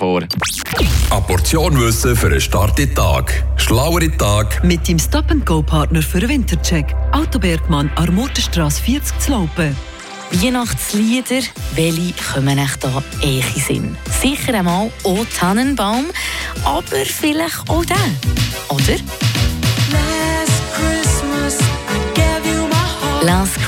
vor. 0.00 0.22
Eine 1.10 1.20
Portion 1.26 1.78
Wissen 1.78 2.16
für 2.16 2.28
einen 2.28 2.40
starken 2.40 2.94
Tag. 2.94 3.44
Schlauere 3.56 4.10
Tag. 4.16 4.64
Mit 4.64 4.88
dem 4.88 4.98
Stop-and-Go-Partner 4.98 6.00
für 6.00 6.20
den 6.20 6.30
Wintercheck. 6.30 6.96
Autobergmann, 7.12 7.90
Armutenstrasse 7.96 8.82
40 8.82 9.18
zu 9.18 9.32
Laupen. 9.32 9.76
Weihnachtslieder, 10.32 11.42
welche 11.74 12.14
kommen 12.32 12.56
echt 12.56 12.82
da 12.82 13.02
eher 13.20 13.44
in 13.54 13.60
Sinn? 13.60 13.96
Sicher 14.22 14.54
einmal 14.54 14.90
«O 15.02 15.18
Tannenbaum», 15.38 16.06
aber 16.64 17.04
vielleicht 17.04 17.68
auch 17.68 17.84
der, 17.84 17.96
oder? 18.70 19.29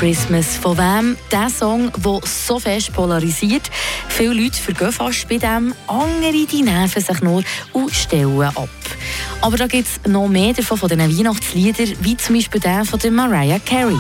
Christmas, 0.02 0.56
von 0.56 0.76
wem? 0.78 1.16
Der 1.30 1.48
Song, 1.48 1.92
der 2.04 2.18
so 2.24 2.58
fest 2.58 2.92
polarisiert. 2.92 3.70
Viele 4.08 4.32
Leute 4.32 4.60
vergehen 4.60 4.90
fast 4.90 5.28
bei 5.28 5.38
dem, 5.38 5.72
andere 5.86 6.44
die 6.44 6.62
nerven 6.62 7.00
sich 7.00 7.20
nur 7.20 7.44
und 7.72 7.94
stellen 7.94 8.42
ab. 8.42 8.68
Aber 9.42 9.56
da 9.56 9.68
gibt 9.68 9.86
es 9.86 10.10
noch 10.10 10.26
mehr 10.26 10.54
davon 10.54 10.76
von 10.76 10.88
diesen 10.88 11.18
Weihnachtsliedern, 11.18 11.94
wie 12.00 12.16
zum 12.16 12.34
Beispiel 12.34 12.60
der 12.60 12.84
von 12.84 13.14
Mariah 13.14 13.60
Carey. 13.60 13.96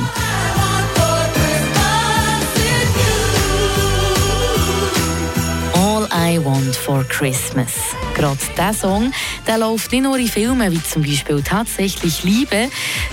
I 6.32 6.42
Want 6.42 6.74
for 6.74 7.04
Christmas. 7.04 7.72
Gerade 8.14 8.38
dieser 8.56 8.72
Song 8.72 9.12
der 9.46 9.58
läuft 9.58 9.92
nicht 9.92 10.02
nur 10.02 10.16
in 10.16 10.28
Filmen 10.28 10.72
wie 10.72 10.82
zum 10.82 11.02
Beispiel 11.02 11.42
«Tatsächlich 11.42 12.22
Liebe», 12.22 12.70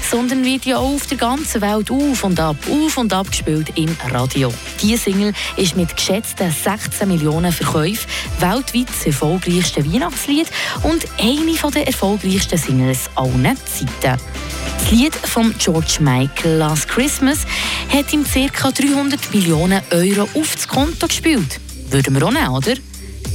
sondern 0.10 0.46
wird 0.46 0.66
ja 0.66 0.78
auch 0.78 0.94
auf 0.94 1.08
der 1.08 1.18
ganzen 1.18 1.62
Welt 1.62 1.92
auf 1.92 2.24
und 2.24 2.40
ab, 2.40 2.56
auf 2.72 2.98
und 2.98 3.12
ab 3.12 3.30
gespielt 3.30 3.74
im 3.76 3.94
Radio. 4.10 4.54
Diese 4.82 5.04
Single 5.04 5.34
ist 5.58 5.76
mit 5.76 5.94
geschätzten 5.98 6.50
16 6.50 7.10
Millionen 7.10 7.52
Verkäufen 7.52 8.10
weltweit 8.40 8.88
das 8.88 9.06
erfolgreichste 9.06 9.86
Weihnachtslied 9.86 10.48
und 10.84 11.06
eine 11.20 11.72
der 11.74 11.88
erfolgreichsten 11.88 12.58
Singles 12.58 13.10
aller 13.16 13.56
Zeiten. 13.66 14.22
Das 14.78 14.92
Lied 14.92 15.16
von 15.16 15.54
George 15.58 15.98
Michael 16.00 16.58
«Last 16.58 16.88
Christmas» 16.88 17.40
hat 17.90 18.14
ihm 18.14 18.24
ca. 18.24 18.72
300 18.72 19.34
Millionen 19.34 19.82
Euro 19.92 20.30
aufs 20.40 20.68
Konto 20.68 21.08
gespielt. 21.08 21.60
Würden 21.90 22.16
wir 22.16 22.26
auch 22.26 22.32
nehmen, 22.32 22.50
oder? 22.50 22.76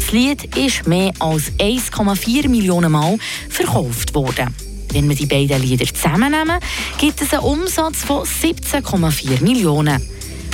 Das 0.05 0.13
Lied 0.13 0.55
ist 0.55 0.87
mehr 0.87 1.13
als 1.19 1.51
1,4 1.53 2.47
Millionen 2.51 2.93
Mal 2.93 3.17
verkauft 3.49 4.15
worden. 4.15 4.55
Wenn 4.93 5.09
wir 5.09 5.17
die 5.17 5.25
beiden 5.25 5.63
Lieder 5.63 5.87
zusammennehmen, 5.87 6.61
gibt 6.99 7.23
es 7.23 7.33
einen 7.33 7.43
Umsatz 7.43 8.05
von 8.05 8.23
17,4 8.27 9.43
Millionen. 9.43 10.07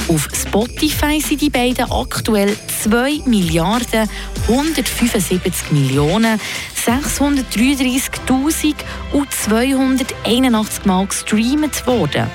Auf 0.07 0.29
Spotify 0.33 1.21
sind 1.21 1.41
die 1.41 1.51
beiden 1.51 1.91
aktuell 1.91 2.57
2 2.85 3.23
Milliarden 3.27 4.09
175 4.47 5.73
Millionen 5.73 6.41
633.000 6.87 8.75
und 9.13 9.33
281 9.33 10.85
Mal 10.85 11.07
gestreamt 11.07 11.89
worden. 11.89 12.31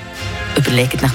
Überlegt 0.57 1.01
nach 1.01 1.13